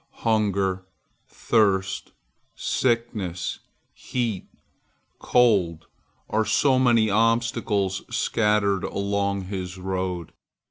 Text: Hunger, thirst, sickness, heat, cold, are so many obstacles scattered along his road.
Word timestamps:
Hunger, 0.25 0.87
thirst, 1.27 2.13
sickness, 2.55 3.59
heat, 3.93 4.47
cold, 5.19 5.85
are 6.27 6.43
so 6.43 6.79
many 6.79 7.07
obstacles 7.11 8.01
scattered 8.09 8.83
along 8.83 9.41
his 9.43 9.77
road. 9.77 10.33